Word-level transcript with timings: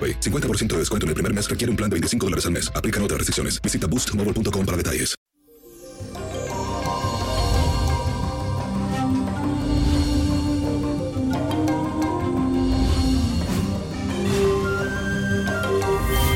AroPay. 0.00 0.20
50% 0.20 0.68
de 0.68 0.78
descuento 0.78 1.04
en 1.04 1.08
el 1.08 1.14
primer 1.14 1.34
mes 1.34 1.50
requiere 1.50 1.70
un 1.70 1.76
plan 1.76 1.90
de 1.90 1.94
25 1.94 2.26
dólares 2.26 2.46
al 2.46 2.52
mes. 2.52 2.72
Aplican 2.74 3.02
otras 3.02 3.18
restricciones. 3.18 3.60
Visita 3.60 3.86
boostmobile.com 3.86 4.64
para 4.64 4.76
detalles. 4.76 5.14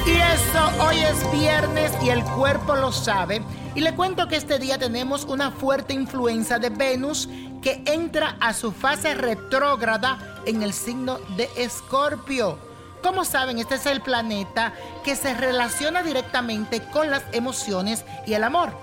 Y 0.07 0.11
eso, 0.11 0.85
hoy 0.87 0.97
es 0.99 1.33
viernes 1.33 1.93
y 2.03 2.11
el 2.11 2.23
cuerpo 2.25 2.75
lo 2.75 2.93
sabe. 2.93 3.43
Y 3.75 3.81
le 3.81 3.95
cuento 3.95 4.29
que 4.29 4.37
este 4.37 4.59
día 4.59 4.79
tenemos 4.79 5.25
una 5.25 5.51
fuerte 5.51 5.95
influencia 5.95 6.59
de 6.59 6.69
Venus 6.69 7.29
que 7.63 7.83
entra 7.87 8.37
a 8.41 8.53
su 8.53 8.71
fase 8.71 9.15
retrógrada 9.15 10.43
en 10.45 10.63
el 10.63 10.73
signo 10.75 11.19
de 11.37 11.49
Escorpio. 11.57 12.74
Como 13.05 13.27
saben, 13.27 13.59
este 13.59 13.75
es 13.75 13.85
el 13.85 14.01
planeta 14.01 14.73
que 15.05 15.15
se 15.15 15.35
relaciona 15.35 16.03
directamente 16.03 16.81
con 16.85 17.11
las 17.11 17.23
emociones 17.33 18.03
y 18.27 18.33
el 18.33 18.43
amor. 18.43 18.75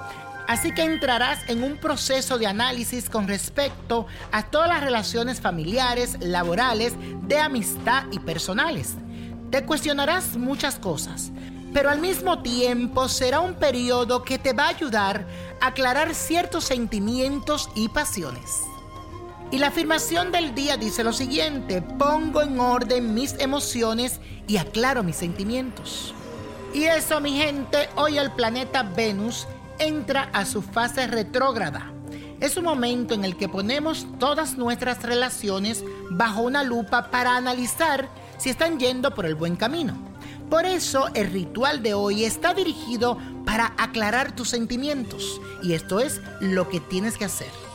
Así 0.47 0.71
que 0.75 0.83
entrarás 0.83 1.39
en 1.49 1.63
un 1.63 1.77
proceso 1.77 2.37
de 2.37 2.45
análisis 2.45 3.09
con 3.09 3.27
respecto 3.27 4.05
a 4.31 4.43
todas 4.43 4.69
las 4.69 4.83
relaciones 4.83 5.41
familiares, 5.41 6.17
laborales, 6.19 6.93
de 7.23 7.39
amistad 7.39 8.03
y 8.11 8.19
personales. 8.19 8.93
Te 9.49 9.65
cuestionarás 9.65 10.37
muchas 10.37 10.77
cosas, 10.77 11.31
pero 11.73 11.89
al 11.89 11.99
mismo 11.99 12.43
tiempo 12.43 13.09
será 13.09 13.39
un 13.39 13.55
periodo 13.55 14.23
que 14.23 14.37
te 14.37 14.53
va 14.53 14.65
a 14.65 14.69
ayudar 14.69 15.25
a 15.61 15.67
aclarar 15.67 16.13
ciertos 16.13 16.65
sentimientos 16.65 17.71
y 17.73 17.89
pasiones. 17.89 18.61
Y 19.51 19.57
la 19.57 19.67
afirmación 19.67 20.31
del 20.31 20.55
día 20.55 20.77
dice 20.77 21.03
lo 21.03 21.11
siguiente, 21.11 21.81
pongo 21.81 22.41
en 22.41 22.57
orden 22.57 23.13
mis 23.13 23.35
emociones 23.37 24.21
y 24.47 24.55
aclaro 24.55 25.03
mis 25.03 25.17
sentimientos. 25.17 26.13
Y 26.73 26.85
eso, 26.85 27.19
mi 27.19 27.37
gente, 27.37 27.89
hoy 27.97 28.17
el 28.17 28.31
planeta 28.31 28.83
Venus 28.83 29.45
entra 29.77 30.29
a 30.31 30.45
su 30.45 30.61
fase 30.61 31.05
retrógrada. 31.05 31.91
Es 32.39 32.55
un 32.55 32.63
momento 32.63 33.13
en 33.13 33.25
el 33.25 33.35
que 33.35 33.49
ponemos 33.49 34.07
todas 34.19 34.57
nuestras 34.57 35.03
relaciones 35.03 35.83
bajo 36.11 36.41
una 36.41 36.63
lupa 36.63 37.11
para 37.11 37.35
analizar 37.35 38.07
si 38.37 38.49
están 38.49 38.79
yendo 38.79 39.13
por 39.13 39.25
el 39.25 39.35
buen 39.35 39.57
camino. 39.57 39.95
Por 40.49 40.65
eso 40.65 41.09
el 41.13 41.29
ritual 41.29 41.83
de 41.83 41.93
hoy 41.93 42.23
está 42.23 42.53
dirigido 42.53 43.17
para 43.45 43.73
aclarar 43.77 44.33
tus 44.33 44.49
sentimientos 44.49 45.41
y 45.61 45.73
esto 45.73 45.99
es 45.99 46.21
lo 46.39 46.69
que 46.69 46.79
tienes 46.79 47.17
que 47.17 47.25
hacer. 47.25 47.70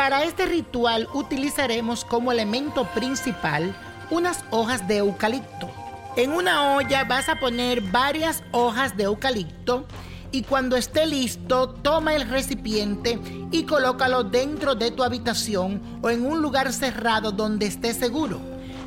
Para 0.00 0.24
este 0.24 0.46
ritual 0.46 1.08
utilizaremos 1.12 2.06
como 2.06 2.32
elemento 2.32 2.86
principal 2.94 3.76
unas 4.08 4.42
hojas 4.50 4.88
de 4.88 4.96
eucalipto. 4.96 5.68
En 6.16 6.32
una 6.32 6.74
olla 6.74 7.04
vas 7.04 7.28
a 7.28 7.36
poner 7.36 7.82
varias 7.82 8.42
hojas 8.50 8.96
de 8.96 9.02
eucalipto 9.04 9.84
y 10.32 10.44
cuando 10.44 10.76
esté 10.76 11.04
listo 11.04 11.68
toma 11.68 12.14
el 12.14 12.26
recipiente 12.30 13.20
y 13.50 13.64
colócalo 13.64 14.24
dentro 14.24 14.74
de 14.74 14.90
tu 14.90 15.04
habitación 15.04 15.82
o 16.00 16.08
en 16.08 16.24
un 16.24 16.40
lugar 16.40 16.72
cerrado 16.72 17.30
donde 17.30 17.66
estés 17.66 17.98
seguro 17.98 18.40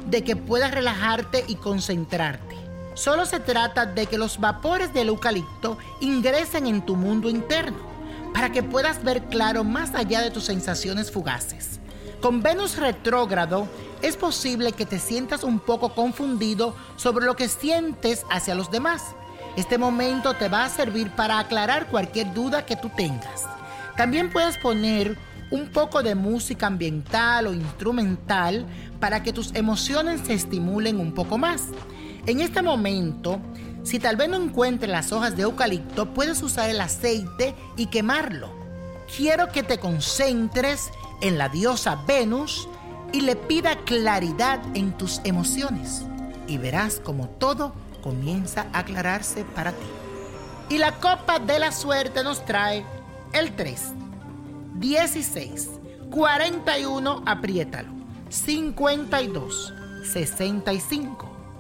de 0.08 0.24
que 0.24 0.36
puedas 0.36 0.72
relajarte 0.72 1.46
y 1.48 1.58
concentrarte. 1.58 2.56
Solo 2.96 3.28
se 3.28 3.40
trata 3.40 3.86
de 3.86 4.08
que 4.08 4.18
los 4.18 4.40
vapores 4.40 4.92
del 4.96 5.10
eucalipto 5.10 5.78
ingresen 6.00 6.66
en 6.66 6.84
tu 6.84 6.96
mundo 6.96 7.30
interno 7.30 7.93
para 8.34 8.52
que 8.52 8.64
puedas 8.64 9.04
ver 9.04 9.24
claro 9.26 9.64
más 9.64 9.94
allá 9.96 10.22
de 10.22 10.32
tus 10.32 10.46
sensaciones 10.46 11.12
fugaces. 11.12 11.80
Con 12.22 12.42
Venus 12.42 12.78
retrógrado 12.78 13.68
es 14.02 14.18
posible 14.18 14.72
que 14.72 14.86
te 14.86 15.00
sientas 15.00 15.44
un 15.44 15.60
poco 15.60 15.94
confundido 15.94 16.76
sobre 16.96 17.26
lo 17.26 17.36
que 17.36 17.48
sientes 17.48 18.26
hacia 18.30 18.56
los 18.56 18.72
demás. 18.72 19.16
Este 19.56 19.78
momento 19.78 20.34
te 20.34 20.50
va 20.50 20.66
a 20.66 20.70
servir 20.70 21.12
para 21.12 21.38
aclarar 21.40 21.88
cualquier 21.88 22.34
duda 22.34 22.66
que 22.66 22.76
tú 22.76 22.90
tengas. 22.96 23.46
También 23.96 24.32
puedes 24.32 24.58
poner 24.58 25.18
un 25.52 25.68
poco 25.68 26.02
de 26.02 26.16
música 26.16 26.66
ambiental 26.66 27.46
o 27.48 27.54
instrumental 27.54 28.66
para 29.00 29.22
que 29.22 29.34
tus 29.34 29.54
emociones 29.54 30.22
se 30.26 30.34
estimulen 30.34 31.00
un 31.00 31.14
poco 31.14 31.38
más. 31.38 31.68
En 32.26 32.40
este 32.40 32.62
momento, 32.62 33.40
si 33.84 34.00
tal 34.00 34.16
vez 34.16 34.30
no 34.30 34.38
encuentres 34.38 34.90
las 34.90 35.12
hojas 35.12 35.36
de 35.36 35.44
eucalipto, 35.44 36.14
puedes 36.14 36.42
usar 36.42 36.70
el 36.70 36.80
aceite 36.80 37.54
y 37.76 37.88
quemarlo. 37.88 38.50
Quiero 39.16 39.52
que 39.52 39.62
te 39.62 39.78
concentres 39.78 40.90
en 41.22 41.38
la 41.38 41.50
diosa 41.50 42.02
Venus 42.08 42.68
y 43.12 43.22
le 43.22 43.36
pida 43.36 43.78
claridad 43.86 44.60
en 44.74 44.98
tus 44.98 45.20
emociones. 45.26 46.04
Y 46.48 46.58
verás 46.58 47.00
como 47.04 47.28
todo 47.28 47.74
comienza 48.02 48.68
a 48.74 48.80
aclararse 48.80 49.44
para 49.44 49.72
ti. 49.72 49.86
Y 50.70 50.78
la 50.78 50.94
copa 51.00 51.40
de 51.40 51.60
la 51.60 51.72
suerte 51.72 52.24
nos 52.24 52.44
trae 52.46 52.86
el 53.34 53.56
3, 53.56 53.82
16, 54.76 55.70
41, 56.10 57.24
apriétalo, 57.26 57.90
52, 58.30 59.74
65. 60.04 61.33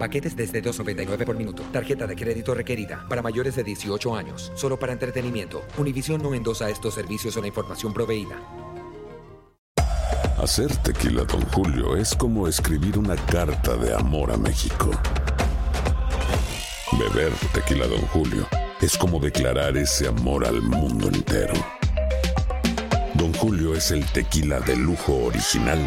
Paquetes 0.00 0.34
desde 0.34 0.62
2.99 0.62 1.26
por 1.26 1.36
minuto. 1.36 1.62
Tarjeta 1.70 2.06
de 2.06 2.16
crédito 2.16 2.54
requerida 2.54 3.04
para 3.06 3.20
mayores 3.20 3.54
de 3.54 3.62
18 3.62 4.16
años. 4.16 4.50
Solo 4.54 4.78
para 4.78 4.94
entretenimiento. 4.94 5.62
Univision 5.76 6.22
no 6.22 6.34
endosa 6.34 6.70
estos 6.70 6.94
servicios 6.94 7.36
o 7.36 7.42
la 7.42 7.48
información 7.48 7.92
proveída. 7.92 8.36
Hacer 10.38 10.74
tequila, 10.78 11.24
Don 11.24 11.42
Julio, 11.52 11.96
es 11.96 12.14
como 12.14 12.48
escribir 12.48 12.98
una 12.98 13.14
carta 13.14 13.76
de 13.76 13.94
amor 13.94 14.32
a 14.32 14.38
México. 14.38 14.90
Beber 16.98 17.30
tequila, 17.52 17.86
Don 17.86 18.00
Julio, 18.06 18.48
es 18.80 18.96
como 18.96 19.20
declarar 19.20 19.76
ese 19.76 20.08
amor 20.08 20.46
al 20.46 20.62
mundo 20.62 21.08
entero. 21.08 21.52
Don 23.14 23.34
Julio 23.34 23.74
es 23.74 23.90
el 23.90 24.02
tequila 24.12 24.60
de 24.60 24.76
lujo 24.76 25.26
original, 25.26 25.86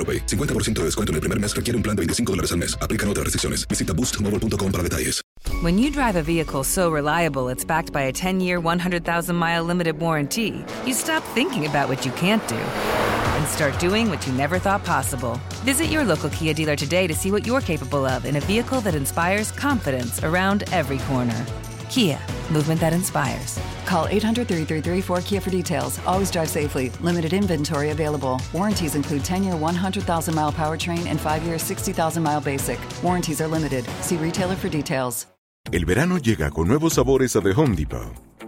AroPay. 0.00 0.26
50% 0.26 0.80
de 0.80 0.84
descuento 0.86 1.12
en 1.12 1.16
el 1.16 1.20
primer 1.20 1.38
mes 1.38 1.54
requiere 1.54 1.76
un 1.76 1.82
plan 1.82 1.94
de 1.94 2.00
25 2.00 2.32
dólares 2.32 2.52
al 2.52 2.58
mes. 2.58 2.78
Aplican 2.80 3.08
otras 3.08 3.24
restricciones. 3.24 3.68
Visita 3.68 3.92
boostmobile.com 3.92 4.72
para 4.72 4.82
detalles. 4.82 5.20
When 5.62 5.78
you 5.78 5.90
drive 5.90 6.16
a 6.16 6.22
vehicle 6.22 6.64
so 6.64 6.90
reliable 6.90 7.48
it's 7.48 7.64
backed 7.64 7.92
by 7.92 8.02
a 8.02 8.12
10 8.12 8.40
year, 8.40 8.60
100,000 8.60 9.36
mile 9.36 9.62
limited 9.62 9.98
warranty, 9.98 10.64
you 10.86 10.94
stop 10.94 11.22
thinking 11.34 11.66
about 11.66 11.88
what 11.88 12.06
you 12.06 12.12
can't 12.12 12.46
do 12.48 12.56
and 12.56 13.46
start 13.46 13.78
doing 13.78 14.08
what 14.08 14.26
you 14.26 14.32
never 14.32 14.58
thought 14.58 14.84
possible. 14.84 15.38
Visit 15.64 15.86
your 15.86 16.04
local 16.04 16.30
Kia 16.30 16.54
dealer 16.54 16.76
today 16.76 17.06
to 17.06 17.14
see 17.14 17.30
what 17.30 17.46
you're 17.46 17.60
capable 17.60 18.06
of 18.06 18.24
in 18.24 18.36
a 18.36 18.40
vehicle 18.40 18.80
that 18.82 18.94
inspires 18.94 19.50
confidence 19.52 20.22
around 20.24 20.64
every 20.72 20.98
corner. 21.08 21.44
Kia, 21.90 22.18
movement 22.50 22.80
that 22.80 22.92
inspires. 22.92 23.58
Call 23.90 24.06
800 24.06 24.46
333 24.46 25.02
4KIA 25.02 25.42
for 25.42 25.50
details. 25.50 25.98
Always 26.06 26.30
drive 26.30 26.48
safely. 26.48 26.90
Limited 27.00 27.32
inventory 27.32 27.90
available. 27.90 28.40
Warranties 28.52 28.94
include 28.94 29.24
10 29.24 29.42
year 29.42 29.56
100,000 29.56 30.32
mile 30.32 30.52
powertrain 30.52 31.06
and 31.06 31.18
5 31.18 31.42
year 31.42 31.58
60,000 31.58 32.22
mile 32.22 32.40
basic. 32.40 32.78
Warranties 33.02 33.40
are 33.40 33.48
limited. 33.48 33.84
See 34.00 34.16
retailer 34.16 34.54
for 34.54 34.68
details. 34.68 35.26
El 35.72 35.84
verano 35.84 36.18
llega 36.18 36.50
con 36.50 36.68
nuevos 36.68 36.94
sabores 36.94 37.34
a 37.36 37.40
The 37.40 37.52
Home 37.52 37.74
Depot. 37.74 38.29